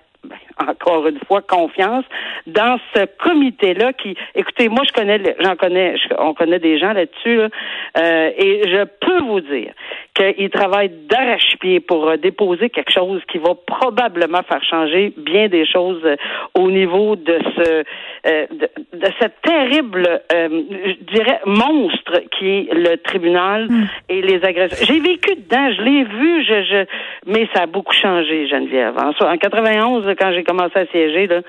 encore 0.68 1.06
une 1.06 1.18
fois 1.26 1.42
confiance 1.42 2.04
dans 2.46 2.78
ce 2.94 3.06
comité-là 3.22 3.92
qui, 3.92 4.16
écoutez, 4.34 4.68
moi 4.68 4.82
je 4.86 4.92
connais, 4.92 5.36
j'en 5.40 5.56
connais, 5.56 5.94
on 6.18 6.34
connaît 6.34 6.58
des 6.58 6.78
gens 6.78 6.92
là-dessus, 6.92 7.40
euh, 7.40 8.30
et 8.36 8.62
je 8.68 8.84
peux 9.00 9.20
vous 9.22 9.40
dire 9.40 9.72
qu'ils 10.20 10.50
travaillent 10.50 10.92
d'arrache-pied 11.08 11.80
pour 11.80 12.08
euh, 12.08 12.16
déposer 12.16 12.70
quelque 12.70 12.92
chose 12.92 13.22
qui 13.30 13.38
va 13.38 13.54
probablement 13.66 14.42
faire 14.42 14.62
changer 14.64 15.12
bien 15.16 15.48
des 15.48 15.66
choses 15.66 16.02
euh, 16.04 16.16
au 16.54 16.70
niveau 16.70 17.16
de 17.16 17.38
ce, 17.56 17.84
de, 18.24 18.68
de, 18.92 19.06
cette 19.20 19.40
terrible, 19.42 20.22
je 20.30 21.14
dirais, 21.14 21.40
monstre 21.46 22.22
qui 22.38 22.46
est 22.48 22.74
le 22.74 22.96
tribunal 22.96 23.66
hmm. 23.68 23.86
et 24.08 24.22
les 24.22 24.44
agressions. 24.44 24.86
J'ai 24.86 25.00
vécu 25.00 25.34
dedans, 25.36 25.72
je 25.72 25.82
l'ai 25.82 26.04
vu, 26.04 26.44
je, 26.44 26.62
je, 26.64 26.84
mais 27.26 27.48
ça 27.54 27.62
a 27.62 27.66
beaucoup 27.66 27.94
changé, 27.94 28.46
Geneviève. 28.48 28.94
En, 28.98 29.10
en 29.10 29.36
91, 29.36 30.14
quand 30.18 30.32
j'ai 30.32 30.44
commencé 30.44 30.78
à 30.78 30.86
siéger, 30.86 31.26
là, 31.26 31.40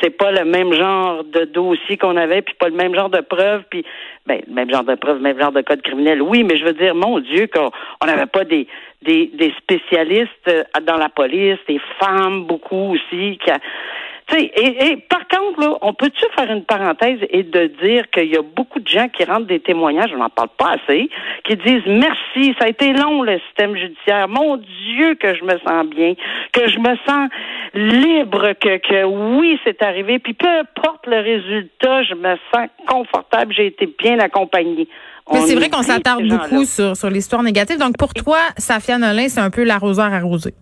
c'est 0.00 0.16
pas 0.16 0.30
le 0.32 0.44
même 0.44 0.72
genre 0.72 1.24
de 1.24 1.44
dossier 1.44 1.96
qu'on 1.96 2.16
avait, 2.16 2.42
puis 2.42 2.54
pas 2.58 2.68
le 2.68 2.76
même 2.76 2.94
genre 2.94 3.10
de 3.10 3.20
preuves, 3.20 3.62
puis 3.70 3.84
ben, 4.28 4.42
même 4.46 4.70
genre 4.70 4.84
de 4.84 4.94
preuves, 4.94 5.20
même 5.20 5.40
genre 5.40 5.52
de 5.52 5.62
code 5.62 5.82
criminel. 5.82 6.20
Oui, 6.20 6.44
mais 6.44 6.58
je 6.58 6.64
veux 6.64 6.74
dire, 6.74 6.94
mon 6.94 7.18
Dieu, 7.18 7.48
qu'on 7.52 8.06
n'avait 8.06 8.26
pas 8.26 8.44
des, 8.44 8.68
des, 9.02 9.30
des 9.34 9.52
spécialistes 9.58 10.48
euh, 10.48 10.62
dans 10.86 10.96
la 10.96 11.08
police, 11.08 11.58
des 11.66 11.80
femmes 11.98 12.44
beaucoup 12.44 12.94
aussi, 12.94 13.38
qui 13.42 13.50
et, 14.36 14.90
et, 14.90 14.96
par 14.96 15.26
contre, 15.28 15.60
là, 15.60 15.78
on 15.80 15.94
peut-tu 15.94 16.24
faire 16.36 16.50
une 16.50 16.64
parenthèse 16.64 17.18
et 17.30 17.42
de 17.42 17.66
dire 17.82 18.10
qu'il 18.10 18.26
y 18.26 18.36
a 18.36 18.42
beaucoup 18.42 18.78
de 18.78 18.88
gens 18.88 19.08
qui 19.08 19.24
rentrent 19.24 19.46
des 19.46 19.60
témoignages, 19.60 20.10
on 20.14 20.18
n'en 20.18 20.28
parle 20.28 20.50
pas 20.58 20.76
assez, 20.76 21.08
qui 21.44 21.56
disent 21.56 21.86
merci, 21.86 22.54
ça 22.58 22.66
a 22.66 22.68
été 22.68 22.92
long 22.92 23.22
le 23.22 23.38
système 23.46 23.74
judiciaire, 23.76 24.28
mon 24.28 24.56
Dieu 24.56 25.14
que 25.14 25.34
je 25.34 25.44
me 25.44 25.58
sens 25.66 25.86
bien, 25.86 26.14
que 26.52 26.68
je 26.68 26.78
me 26.78 26.94
sens 27.06 27.30
libre, 27.74 28.52
que, 28.60 28.76
que 28.78 29.04
oui, 29.04 29.58
c'est 29.64 29.82
arrivé, 29.82 30.18
puis 30.18 30.34
peu 30.34 30.48
importe 30.48 31.06
le 31.06 31.20
résultat, 31.20 32.02
je 32.02 32.14
me 32.14 32.36
sens 32.52 32.68
confortable, 32.86 33.54
j'ai 33.54 33.66
été 33.66 33.86
bien 33.98 34.18
accompagnée. 34.18 34.88
Mais 35.32 35.40
c'est 35.40 35.54
vrai 35.54 35.68
qu'on 35.68 35.82
s'attarde 35.82 36.26
beaucoup 36.26 36.64
sur, 36.64 36.96
sur 36.96 37.10
l'histoire 37.10 37.42
négative. 37.42 37.78
Donc 37.78 37.96
pour 37.98 38.14
toi, 38.14 38.38
Safia 38.56 38.98
Nolin, 38.98 39.28
c'est 39.28 39.40
un 39.40 39.50
peu 39.50 39.62
l'arroseur 39.62 40.12
arrosé. 40.12 40.54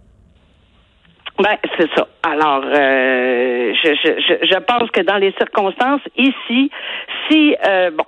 Ben, 1.38 1.58
c'est 1.76 1.90
ça. 1.94 2.08
Alors, 2.22 2.62
euh, 2.64 3.72
je, 3.74 3.94
je, 3.94 4.46
je 4.46 4.58
pense 4.58 4.90
que 4.90 5.02
dans 5.02 5.18
les 5.18 5.32
circonstances 5.38 6.00
ici, 6.16 6.70
si 7.28 7.54
euh, 7.66 7.90
bon, 7.90 8.04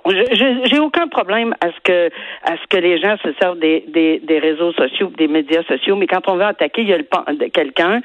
j'ai 0.65 0.79
aucun 0.79 1.07
problème 1.07 1.53
à 1.61 1.67
ce 1.67 1.79
que 1.83 2.09
à 2.43 2.57
ce 2.57 2.67
que 2.69 2.77
les 2.77 2.99
gens 2.99 3.15
se 3.23 3.31
servent 3.39 3.59
des, 3.59 3.85
des, 3.87 4.19
des 4.19 4.39
réseaux 4.39 4.73
sociaux, 4.73 5.11
des 5.15 5.27
médias 5.27 5.63
sociaux, 5.63 5.95
mais 5.95 6.07
quand 6.07 6.27
on 6.27 6.35
veut 6.35 6.43
attaquer, 6.43 6.81
il 6.81 6.89
y 6.89 6.93
a 6.93 6.97
le 6.97 7.49
quelqu'un, 7.49 8.01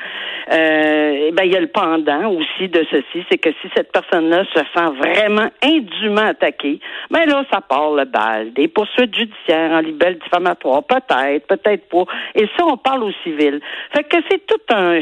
euh, 0.52 1.30
ben 1.32 1.44
il 1.44 1.52
y 1.52 1.56
a 1.56 1.60
le 1.60 1.68
pendant 1.68 2.30
aussi 2.30 2.68
de 2.68 2.84
ceci, 2.90 3.24
c'est 3.30 3.38
que 3.38 3.50
si 3.62 3.68
cette 3.74 3.92
personne-là 3.92 4.44
se 4.54 4.60
sent 4.60 4.92
vraiment 4.98 5.48
indûment 5.62 6.28
attaquée, 6.28 6.80
ben 7.10 7.24
là 7.26 7.44
ça 7.50 7.60
part 7.60 7.92
le 7.92 8.04
bal, 8.04 8.52
des 8.52 8.68
poursuites 8.68 9.16
judiciaires 9.16 9.72
en 9.72 9.80
libelle 9.80 10.18
diffamatoire, 10.18 10.82
peut-être, 10.84 11.46
peut-être 11.46 11.88
pas. 11.88 12.04
Et 12.34 12.46
ça 12.58 12.64
on 12.66 12.76
parle 12.76 13.04
au 13.04 13.12
civil. 13.22 13.60
Fait 13.94 14.04
que 14.04 14.18
c'est 14.30 14.46
tout 14.46 14.74
un 14.74 15.00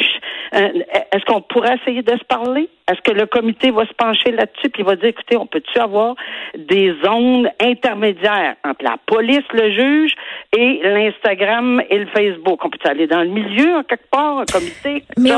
est-ce 0.53 1.25
qu'on 1.25 1.41
pourrait 1.41 1.77
essayer 1.81 2.03
de 2.03 2.13
se 2.13 2.25
parler? 2.25 2.69
Est-ce 2.91 3.01
que 3.01 3.17
le 3.17 3.27
comité 3.27 3.71
va 3.71 3.87
se 3.87 3.93
pencher 3.95 4.33
là-dessus 4.33 4.69
puis 4.71 4.83
va 4.83 4.97
dire, 4.97 5.07
écoutez, 5.07 5.37
on 5.37 5.47
peut-tu 5.47 5.79
avoir 5.79 6.15
des 6.57 6.95
zones 7.05 7.49
intermédiaires 7.61 8.57
entre 8.65 8.85
la 8.85 8.97
police, 9.07 9.45
le 9.53 9.73
juge 9.73 10.15
et 10.57 10.81
l'Instagram 10.83 11.81
et 11.89 11.99
le 11.99 12.07
Facebook? 12.07 12.65
On 12.65 12.71
peut 12.71 12.79
aller 12.85 13.07
dans 13.07 13.23
le 13.23 13.29
milieu, 13.29 13.77
en 13.77 13.83
quelque 13.83 14.09
part, 14.11 14.39
un 14.39 14.45
comité? 14.45 15.05
Mais 15.17 15.33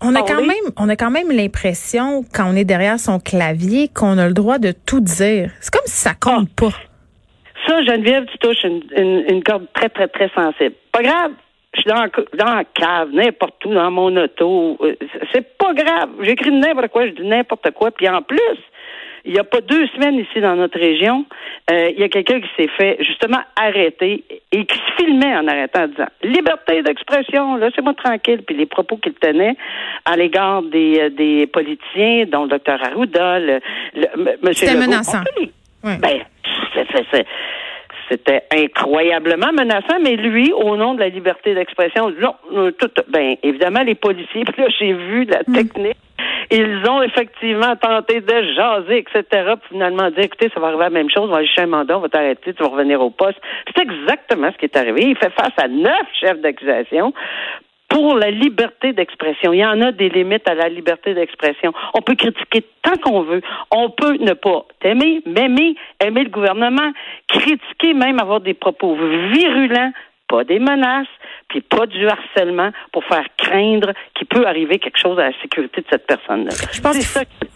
on, 0.00 0.14
a 0.14 0.22
quand 0.22 0.40
même, 0.40 0.72
on 0.78 0.88
a 0.88 0.96
quand 0.96 1.10
même 1.10 1.30
l'impression, 1.30 2.22
quand 2.32 2.50
on 2.50 2.56
est 2.56 2.64
derrière 2.64 2.98
son 2.98 3.18
clavier, 3.18 3.88
qu'on 3.88 4.18
a 4.18 4.26
le 4.26 4.34
droit 4.34 4.58
de 4.58 4.72
tout 4.72 5.00
dire. 5.00 5.50
C'est 5.60 5.72
comme 5.72 5.86
si 5.86 5.96
ça 5.96 6.14
compte 6.14 6.48
ah. 6.52 6.60
pas. 6.60 6.76
Ça, 7.66 7.82
Geneviève, 7.82 8.26
tu 8.26 8.38
touches 8.38 8.64
une, 8.64 9.24
une 9.28 9.42
corde 9.42 9.66
très, 9.74 9.88
très, 9.88 10.06
très 10.08 10.28
sensible. 10.34 10.74
Pas 10.92 11.02
grave, 11.02 11.32
je 11.74 11.80
suis 11.80 11.90
dans, 11.90 12.06
dans 12.38 12.54
la 12.54 12.64
cave, 12.64 13.10
n'importe 13.12 13.64
où, 13.64 13.74
dans 13.74 13.90
mon 13.90 14.16
auto. 14.16 14.78
Euh, 14.80 14.94
c'est 15.32 15.56
pas 15.58 15.72
grave. 15.74 16.10
J'écris 16.20 16.52
n'importe 16.52 16.88
quoi, 16.88 17.06
je 17.06 17.12
dis 17.12 17.26
n'importe 17.26 17.70
quoi. 17.72 17.90
Puis 17.90 18.08
en 18.08 18.22
plus, 18.22 18.38
il 19.24 19.32
n'y 19.32 19.38
a 19.38 19.44
pas 19.44 19.60
deux 19.60 19.86
semaines 19.88 20.18
ici 20.18 20.40
dans 20.40 20.54
notre 20.54 20.78
région, 20.78 21.24
euh, 21.70 21.90
il 21.90 21.98
y 21.98 22.02
a 22.02 22.08
quelqu'un 22.08 22.40
qui 22.40 22.48
s'est 22.56 22.68
fait 22.76 22.98
justement 23.00 23.40
arrêter 23.56 24.22
et 24.52 24.66
qui 24.66 24.76
se 24.76 25.02
filmait 25.02 25.34
en 25.34 25.48
arrêtant 25.48 25.84
en 25.84 25.88
disant 25.88 26.08
liberté 26.22 26.82
d'expression, 26.82 27.56
laissez-moi 27.56 27.94
tranquille. 27.94 28.42
Puis 28.46 28.54
les 28.54 28.66
propos 28.66 28.98
qu'il 28.98 29.14
tenait 29.14 29.56
à 30.04 30.16
l'égard 30.16 30.62
des, 30.62 31.00
euh, 31.00 31.10
des 31.10 31.46
politiciens, 31.46 32.26
dont 32.26 32.42
le 32.42 32.50
docteur 32.50 32.78
Arruda, 32.84 33.38
le, 33.40 33.60
le 33.94 34.52
C'était 34.52 34.76
menaçant. 34.76 35.22
Ben, 35.82 36.20
c'était 38.08 38.42
incroyablement 38.52 39.52
menaçant, 39.52 39.98
mais 40.02 40.16
lui, 40.16 40.52
au 40.52 40.76
nom 40.76 40.94
de 40.94 41.00
la 41.00 41.08
liberté 41.08 41.54
d'expression, 41.54 42.10
non, 42.10 42.34
euh, 42.52 42.70
tout, 42.72 42.90
ben, 43.08 43.36
évidemment, 43.42 43.82
les 43.82 43.94
policiers, 43.94 44.44
puis 44.52 44.62
là, 44.62 44.68
j'ai 44.78 44.92
vu 44.92 45.24
la 45.24 45.40
hmm. 45.46 45.54
technique. 45.54 45.96
Ils 46.50 46.88
ont 46.88 47.02
effectivement 47.02 47.74
tenté 47.76 48.20
de 48.20 48.42
jaser, 48.54 48.98
etc. 48.98 49.54
Puis 49.60 49.70
finalement 49.70 50.10
dit, 50.10 50.20
écoutez, 50.20 50.50
ça 50.52 50.60
va 50.60 50.68
arriver 50.68 50.84
à 50.84 50.88
la 50.88 50.94
même 50.94 51.10
chose, 51.10 51.24
on 51.24 51.32
va 51.32 51.38
aller 51.38 51.46
chercher 51.46 51.62
un 51.62 51.66
mandat, 51.66 51.96
on 51.96 52.02
va 52.02 52.08
t'arrêter, 52.08 52.52
tu 52.52 52.62
vas 52.62 52.68
revenir 52.68 53.00
au 53.00 53.10
poste. 53.10 53.38
C'est 53.74 53.82
exactement 53.82 54.50
ce 54.52 54.58
qui 54.58 54.66
est 54.66 54.76
arrivé. 54.76 55.02
Il 55.02 55.16
fait 55.16 55.32
face 55.32 55.52
à 55.56 55.68
neuf 55.68 56.06
chefs 56.20 56.40
d'accusation 56.40 57.12
pour 57.94 58.16
la 58.16 58.32
liberté 58.32 58.92
d'expression. 58.92 59.52
Il 59.52 59.60
y 59.60 59.64
en 59.64 59.80
a 59.80 59.92
des 59.92 60.08
limites 60.08 60.48
à 60.48 60.54
la 60.54 60.68
liberté 60.68 61.14
d'expression. 61.14 61.72
On 61.94 62.02
peut 62.02 62.16
critiquer 62.16 62.64
tant 62.82 62.96
qu'on 62.96 63.22
veut. 63.22 63.40
On 63.70 63.90
peut 63.90 64.16
ne 64.16 64.32
pas 64.32 64.66
t'aimer, 64.80 65.22
m'aimer, 65.24 65.76
aimer 66.04 66.24
le 66.24 66.30
gouvernement, 66.30 66.90
critiquer 67.28 67.94
même 67.94 68.18
avoir 68.18 68.40
des 68.40 68.54
propos 68.54 68.96
virulents, 68.96 69.92
pas 70.26 70.42
des 70.42 70.58
menaces, 70.58 71.06
puis 71.48 71.60
pas 71.60 71.86
du 71.86 72.08
harcèlement 72.08 72.70
pour 72.92 73.04
faire 73.04 73.26
craindre 73.38 73.92
qu'il 74.16 74.26
peut 74.26 74.44
arriver 74.44 74.80
quelque 74.80 74.98
chose 74.98 75.16
à 75.20 75.26
la 75.26 75.40
sécurité 75.40 75.82
de 75.82 75.86
cette 75.88 76.08
personne-là. 76.08 76.50
Je 76.72 76.80
pense 76.80 76.96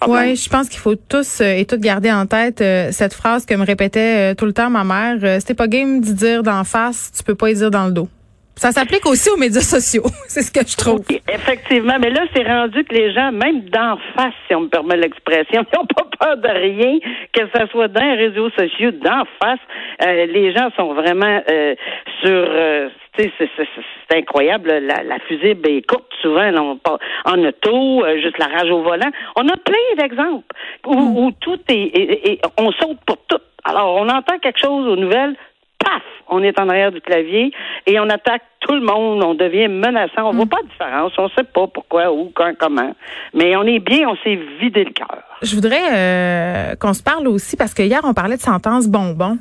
ouais, 0.06 0.36
je 0.36 0.48
pense 0.48 0.68
qu'il 0.68 0.78
faut 0.78 0.94
tous 0.94 1.40
euh, 1.40 1.56
et 1.56 1.64
toutes 1.64 1.80
garder 1.80 2.12
en 2.12 2.26
tête 2.26 2.60
euh, 2.60 2.92
cette 2.92 3.14
phrase 3.14 3.44
que 3.44 3.54
me 3.54 3.64
répétait 3.64 4.30
euh, 4.30 4.34
tout 4.36 4.46
le 4.46 4.52
temps 4.52 4.70
ma 4.70 4.84
mère. 4.84 5.40
C'était 5.40 5.54
pas 5.54 5.66
game 5.66 6.00
de 6.00 6.12
dire 6.12 6.44
d'en 6.44 6.62
face, 6.62 7.10
tu 7.16 7.24
peux 7.24 7.34
pas 7.34 7.50
y 7.50 7.54
dire 7.54 7.72
dans 7.72 7.86
le 7.86 7.92
dos. 7.92 8.08
Ça 8.58 8.72
s'applique 8.72 9.06
aussi 9.06 9.30
aux 9.30 9.36
médias 9.36 9.60
sociaux. 9.60 10.02
c'est 10.26 10.42
ce 10.42 10.50
que 10.50 10.66
je 10.66 10.76
trouve. 10.76 11.00
effectivement, 11.32 11.96
mais 12.00 12.10
là, 12.10 12.22
c'est 12.34 12.42
rendu 12.42 12.82
que 12.84 12.92
les 12.92 13.12
gens, 13.12 13.30
même 13.30 13.60
d'en 13.70 13.96
face, 14.16 14.34
si 14.48 14.54
on 14.56 14.62
me 14.62 14.68
permet 14.68 14.96
l'expression, 14.96 15.64
ils 15.72 15.78
n'ont 15.78 15.86
pas 15.86 16.06
peur 16.18 16.36
de 16.38 16.48
rien, 16.48 16.98
que 17.32 17.42
ce 17.54 17.66
soit 17.70 17.86
dans 17.86 18.02
les 18.02 18.26
réseaux 18.26 18.50
sociaux, 18.50 18.90
d'en 18.90 19.22
face. 19.40 19.60
Euh, 20.04 20.26
les 20.26 20.52
gens 20.52 20.70
sont 20.76 20.92
vraiment 20.92 21.40
euh, 21.48 21.74
sur... 22.22 22.30
Euh, 22.32 22.88
c'est 23.16 24.16
incroyable. 24.16 24.68
La, 24.68 25.02
la, 25.02 25.18
fusible 25.20 25.68
est 25.68 25.84
courte 25.88 26.06
souvent 26.22 26.52
on, 26.54 26.78
en 27.24 27.44
auto, 27.44 28.04
juste 28.22 28.38
la 28.38 28.46
rage 28.46 28.70
au 28.70 28.82
volant. 28.82 29.10
On 29.34 29.48
a 29.48 29.56
plein 29.56 29.96
d'exemples 29.96 30.54
où, 30.86 30.94
mm. 30.94 31.16
où, 31.16 31.32
tout 31.40 31.58
est, 31.68 31.74
et, 31.74 32.40
on 32.56 32.70
saute 32.70 32.98
pour 33.06 33.16
tout. 33.26 33.40
Alors, 33.64 33.96
on 33.96 34.08
entend 34.08 34.38
quelque 34.38 34.60
chose 34.60 34.86
aux 34.86 34.96
nouvelles, 34.96 35.34
paf, 35.78 36.02
on 36.28 36.42
est 36.42 36.58
en 36.60 36.68
arrière 36.68 36.92
du 36.92 37.00
clavier 37.00 37.52
et 37.86 37.98
on 38.00 38.08
attaque 38.10 38.42
tout 38.60 38.74
le 38.74 38.80
monde, 38.80 39.22
on 39.22 39.34
devient 39.34 39.68
menaçant. 39.68 40.28
On 40.28 40.32
voit 40.32 40.44
hmm. 40.44 40.48
pas 40.48 40.62
de 40.62 40.68
différence, 40.68 41.12
on 41.18 41.28
sait 41.30 41.44
pas 41.44 41.66
pourquoi, 41.66 42.12
où, 42.12 42.30
quand, 42.34 42.52
comment. 42.58 42.94
Mais 43.34 43.56
on 43.56 43.62
est 43.62 43.78
bien, 43.78 44.08
on 44.08 44.16
s'est 44.16 44.38
vidé 44.60 44.84
le 44.84 44.92
cœur. 44.92 45.22
Je 45.42 45.54
voudrais 45.54 45.92
euh, 45.94 46.74
qu'on 46.76 46.94
se 46.94 47.02
parle 47.02 47.28
aussi 47.28 47.56
parce 47.56 47.72
que 47.72 47.82
hier 47.82 48.00
on 48.02 48.12
parlait 48.12 48.36
de 48.36 48.42
sentence 48.42 48.88
bonbon. 48.88 49.38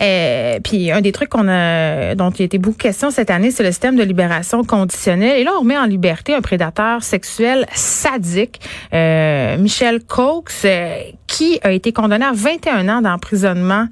Euh, 0.00 0.58
puis 0.62 0.90
un 0.90 1.00
des 1.00 1.12
trucs 1.12 1.28
qu'on 1.28 1.48
a, 1.48 2.14
dont 2.14 2.30
il 2.30 2.42
a 2.42 2.44
été 2.44 2.58
beaucoup 2.58 2.76
question 2.76 3.10
cette 3.10 3.30
année, 3.30 3.50
c'est 3.50 3.62
le 3.62 3.70
système 3.70 3.96
de 3.96 4.02
libération 4.02 4.62
conditionnelle. 4.64 5.38
Et 5.40 5.44
là, 5.44 5.52
on 5.56 5.60
remet 5.60 5.78
en 5.78 5.86
liberté 5.86 6.34
un 6.34 6.40
prédateur 6.40 7.02
sexuel 7.02 7.66
sadique, 7.72 8.60
euh, 8.92 9.56
Michel 9.58 10.02
Cox, 10.04 10.64
euh, 10.64 10.98
qui 11.26 11.58
a 11.62 11.72
été 11.72 11.92
condamné 11.92 12.24
à 12.24 12.32
21 12.32 12.88
ans 12.88 13.02
d'emprisonnement 13.02 13.86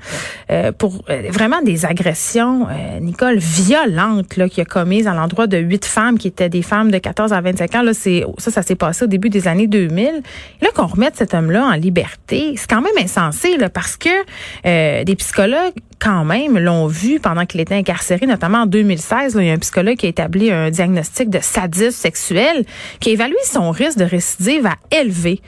euh, 0.50 0.72
pour 0.72 1.04
vraiment 1.30 1.62
des 1.62 1.84
agressions, 1.84 2.68
Nicole, 3.00 3.38
violentes 3.38 4.36
là, 4.36 4.48
qu'il 4.54 4.62
a 4.62 4.64
commises 4.64 5.06
à 5.06 5.14
l'endroit 5.14 5.46
de 5.46 5.58
huit 5.58 5.84
femmes 5.84 6.18
qui 6.18 6.28
étaient 6.28 6.48
des 6.48 6.62
femmes 6.62 6.90
de 6.90 6.98
14 6.98 7.32
à 7.32 7.40
25 7.40 7.74
ans. 7.74 7.82
Là, 7.82 7.92
c'est 7.92 8.24
ça, 8.38 8.50
ça 8.50 8.62
s'est 8.62 8.74
passé 8.74 9.04
au 9.04 9.08
début 9.08 9.28
des 9.28 9.48
années 9.48 9.66
2000. 9.66 10.06
Et 10.06 10.64
là, 10.64 10.70
qu'on 10.74 10.86
remette 10.86 11.16
cet 11.16 11.34
homme-là 11.34 11.66
en 11.66 11.72
liberté, 11.72 12.54
c'est 12.56 12.70
quand 12.70 12.80
même 12.80 12.96
insensé 12.98 13.56
parce 13.72 13.96
que 13.96 15.04
des 15.04 15.16
psychologues 15.16 15.74
quand 16.00 16.24
même 16.24 16.58
l'ont 16.58 16.86
vu 16.86 17.18
pendant 17.18 17.46
qu'il 17.46 17.60
était 17.60 17.74
incarcéré, 17.74 18.26
notamment 18.26 18.58
en 18.58 18.66
2016. 18.66 19.36
il 19.38 19.46
y 19.46 19.50
a 19.50 19.54
un 19.54 19.58
psychologue 19.58 19.96
qui 19.96 20.06
a 20.06 20.08
établi 20.10 20.50
un 20.50 20.70
diagnostic 20.70 21.30
de 21.30 21.38
sadisme 21.40 21.90
sexuel 21.90 22.64
qui 23.00 23.10
a 23.10 23.12
évalué 23.12 23.36
son 23.44 23.70
risque 23.70 23.98
de 23.98 24.04
récidive 24.04 24.66
à 24.66 24.76
élevé. 24.94 25.40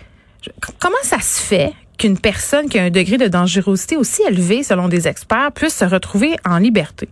Comment 0.79 0.97
ça 1.03 1.21
se 1.21 1.41
fait 1.41 1.73
qu'une 1.99 2.19
personne 2.19 2.69
qui 2.69 2.79
a 2.79 2.85
un 2.85 2.91
degré 2.91 3.19
de 3.19 3.27
dangerosité 3.27 3.97
aussi 3.97 4.23
élevé, 4.29 4.63
selon 4.63 4.89
des 4.89 5.09
experts, 5.09 5.53
puisse 5.53 5.75
se 5.75 5.85
retrouver 5.85 6.37
en 6.49 6.59
liberté? 6.59 7.09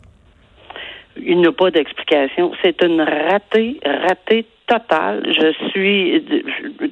Il 1.16 1.38
n'y 1.38 1.47
a 1.47 1.52
pas 1.52 1.71
d'explication. 1.71 2.52
C'est 2.62 2.83
une 2.83 3.00
ratée, 3.00 3.80
ratée 3.85 4.47
totale. 4.66 5.23
Je 5.26 5.68
suis 5.71 6.25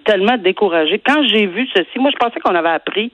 tellement 0.05 0.37
découragée. 0.37 1.01
Quand 1.05 1.27
j'ai 1.27 1.47
vu 1.47 1.67
ceci, 1.75 1.99
moi, 1.99 2.11
je 2.13 2.17
pensais 2.17 2.41
qu'on 2.41 2.55
avait 2.55 2.69
appris 2.69 3.11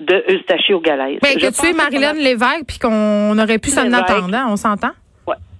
de 0.00 0.24
Eustachi 0.30 0.72
au 0.72 0.80
Galaise. 0.80 1.18
Mais 1.22 1.34
que 1.34 1.52
tu 1.52 1.66
es 1.66 1.72
Marilyn 1.72 2.14
Lévesque, 2.14 2.64
puis 2.66 2.78
qu'on 2.78 3.38
aurait 3.38 3.58
pu 3.58 3.70
s'en 3.70 3.92
attendre, 3.92 4.34
hein? 4.34 4.46
on 4.48 4.56
s'entend? 4.56 4.92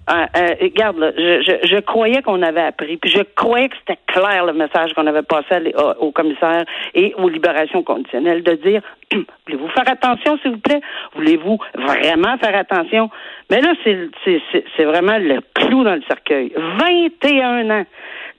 Euh, 0.09 0.25
euh, 0.37 0.55
regarde, 0.61 0.97
là, 0.97 1.11
je, 1.15 1.41
je, 1.41 1.67
je, 1.67 1.79
croyais 1.81 2.21
qu'on 2.23 2.41
avait 2.41 2.61
appris, 2.61 2.97
puis 2.97 3.11
je 3.11 3.21
croyais 3.35 3.69
que 3.69 3.75
c'était 3.77 3.99
clair 4.07 4.45
le 4.45 4.53
message 4.53 4.93
qu'on 4.93 5.05
avait 5.05 5.21
passé 5.21 5.73
au 5.99 6.11
commissaire 6.11 6.63
et 6.95 7.13
aux 7.17 7.29
libérations 7.29 7.83
conditionnelles 7.83 8.41
de 8.41 8.53
dire 8.53 8.81
voulez-vous 9.13 9.69
faire 9.69 9.87
attention, 9.87 10.37
s'il 10.39 10.51
vous 10.51 10.59
plaît? 10.59 10.81
Voulez-vous 11.15 11.59
vraiment 11.75 12.37
faire 12.37 12.55
attention? 12.55 13.11
Mais 13.51 13.61
là, 13.61 13.73
c'est 13.83 14.83
vraiment 14.83 15.17
le 15.19 15.41
clou 15.53 15.83
dans 15.83 15.95
le 15.95 16.03
cercueil. 16.07 16.53
21 16.55 17.69
ans. 17.69 17.85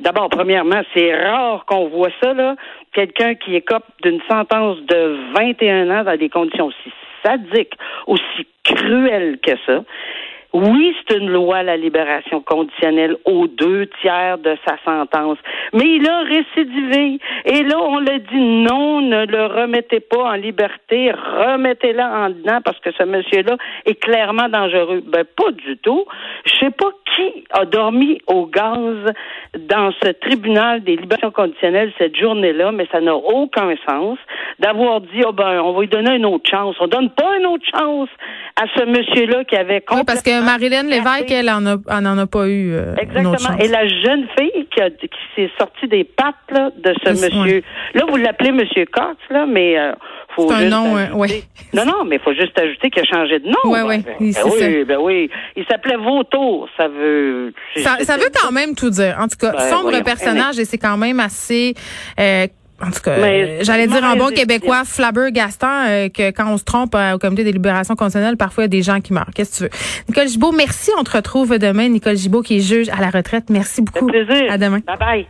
D'abord, 0.00 0.31
premièrement, 0.31 0.81
c'est 0.95 1.15
rare 1.15 1.67
qu'on 1.67 1.89
voit 1.89 2.11
ça, 2.23 2.33
là. 2.33 2.57
Quelqu'un 2.93 3.35
qui 3.35 3.55
écope 3.55 3.85
d'une 4.03 4.21
sentence 4.29 4.79
de 4.87 5.17
21 5.37 5.91
ans 5.91 6.05
dans 6.05 6.17
des 6.17 6.31
conditions 6.31 6.67
aussi 6.67 6.93
sadiques, 7.23 7.75
aussi 8.07 8.47
cruelles 8.65 9.39
que 9.43 9.53
ça. 9.67 9.83
Oui, 10.52 10.97
c'est 10.99 11.16
une 11.16 11.30
loi, 11.30 11.62
la 11.62 11.76
libération 11.76 12.40
conditionnelle, 12.40 13.16
aux 13.25 13.47
deux 13.47 13.88
tiers 14.00 14.38
de 14.38 14.57
sa 14.66 14.76
sentence. 14.85 15.38
Mais 15.73 15.85
il 15.97 16.09
a 16.09 16.21
récidivé. 16.23 17.21
Et 17.45 17.62
là, 17.62 17.78
on 17.80 18.00
l'a 18.00 18.19
dit 18.19 18.40
non, 18.40 19.00
ne 19.00 19.26
le 19.26 19.47
remettez 19.47 20.00
pas 20.00 20.25
en 20.25 20.35
liberté, 20.35 21.12
remettez-le 21.12 22.02
en 22.02 22.30
dedans 22.30 22.59
parce 22.64 22.78
que 22.80 22.90
ce 22.92 23.04
monsieur-là 23.04 23.57
est 23.87 23.95
clairement 23.95 24.49
dangereux. 24.49 25.02
Ben, 25.07 25.25
pas 25.25 25.52
du 25.52 25.76
tout. 25.78 26.04
Je 26.45 26.52
sais 26.59 26.71
pas 26.71 26.90
qui 27.16 27.45
a 27.50 27.64
dormi 27.64 28.21
au 28.26 28.47
gaz 28.47 29.12
dans 29.57 29.92
ce 30.02 30.11
tribunal 30.11 30.83
des 30.83 30.97
libérations 30.97 31.30
conditionnelles 31.30 31.92
cette 31.99 32.16
journée-là, 32.16 32.73
mais 32.73 32.87
ça 32.90 33.00
n'a 33.00 33.14
aucun 33.14 33.75
sens 33.88 34.19
d'avoir 34.59 35.00
dit, 35.00 35.23
oh 35.26 35.33
ben, 35.33 35.61
on 35.61 35.73
va 35.73 35.80
lui 35.80 35.88
donner 35.88 36.16
une 36.16 36.26
autre 36.26 36.49
chance. 36.50 36.76
On 36.80 36.87
donne 36.88 37.11
pas 37.11 37.38
une 37.38 37.47
autre 37.47 37.66
chance 37.73 38.09
à 38.61 38.67
ce 38.76 38.85
monsieur-là 38.85 39.45
qui 39.45 39.57
avait 39.57 39.81
complètement... 39.81 39.99
Oui, 39.99 40.05
parce 40.05 40.23
que 40.23 40.45
Marilyn 40.45 40.83
Lévesque, 40.83 41.31
elle 41.31 41.49
en 41.49 41.64
a, 41.64 41.76
en 41.88 42.19
a 42.19 42.26
pas 42.26 42.47
eu 42.47 42.75
euh, 42.75 42.95
Exactement. 42.97 43.57
Et 43.59 43.69
la 43.69 43.88
jeune 43.88 44.26
fille 44.38 44.67
qui, 44.71 45.09
qui 45.09 45.19
s'est 45.35 45.50
sortie 45.59 45.88
des 45.88 46.05
pattes 46.05 46.35
là, 46.50 46.71
de 46.76 46.95
ce 47.02 47.11
monsieur... 47.11 47.62
Là, 47.95 48.02
vous 48.09 48.17
l'appelez 48.17 48.52
monsieur 48.52 48.85
Cox, 48.85 49.17
là, 49.31 49.47
mais... 49.47 49.79
Euh, 49.79 49.93
faut 50.37 50.49
juste 50.49 50.62
un 50.62 50.69
nom, 50.69 50.97
euh, 50.97 51.11
ouais. 51.12 51.43
Non, 51.73 51.85
non, 51.85 52.05
mais 52.05 52.17
il 52.17 52.23
faut 52.23 52.35
juste 52.35 52.57
ajouter 52.59 52.90
qu'il 52.90 53.02
a 53.02 53.05
changé 53.05 53.38
de 53.40 53.49
nom. 53.49 53.57
Oui, 53.64 53.81
oui. 53.85 53.99
Ben, 53.99 54.14
ben, 54.21 54.50
oui, 54.52 54.85
ben 54.85 54.99
oui. 55.00 55.31
Il 55.57 55.64
s'appelait 55.67 55.97
Vautour. 55.97 56.69
Ça 56.76 56.87
veut. 56.87 57.52
Ça, 57.76 57.97
ça, 58.02 58.17
veut 58.17 58.31
quand 58.33 58.52
même 58.52 58.76
tout 58.76 58.90
dire. 58.90 59.17
En 59.19 59.26
tout 59.26 59.37
cas, 59.38 59.59
sombre 59.71 60.00
personnage 60.05 60.59
et 60.59 60.64
c'est 60.64 60.79
quand 60.79 60.97
même 60.97 61.19
assez 61.19 61.75
euh, 62.19 62.47
en 62.83 62.91
tout 62.91 63.01
cas, 63.01 63.13
euh, 63.13 63.59
j'allais 63.63 63.87
dire 63.87 64.03
en 64.03 64.17
bon 64.17 64.29
québécois, 64.29 64.85
flabber 64.85 65.33
Gaston, 65.33 65.67
euh, 65.69 66.09
que 66.09 66.31
quand 66.31 66.51
on 66.53 66.57
se 66.57 66.65
trompe 66.65 66.95
euh, 66.95 67.15
au 67.15 67.19
comité 67.19 67.45
des 67.45 67.53
libérations 67.53 67.95
constitutionnelles, 67.95 68.37
parfois 68.37 68.65
il 68.65 68.65
y 68.65 68.67
a 68.67 68.69
des 68.69 68.83
gens 68.83 69.01
qui 69.01 69.13
meurent. 69.13 69.31
Qu'est-ce 69.35 69.51
que 69.51 69.57
tu 69.57 69.63
veux? 69.65 70.05
Nicole 70.09 70.29
Gibault, 70.29 70.53
merci. 70.53 70.91
On 70.99 71.05
te 71.05 71.11
retrouve 71.11 71.59
demain. 71.59 71.89
Nicole 71.89 72.17
Gibault 72.17 72.43
qui 72.43 72.57
est 72.57 72.61
juge 72.61 72.89
à 72.89 73.01
la 73.01 73.11
retraite. 73.11 73.51
Merci 73.51 73.83
beaucoup. 73.83 74.07
plaisir. 74.07 74.51
À 74.51 74.59
demain. 74.59 74.81
Bye 74.87 74.99
bye. 74.99 75.27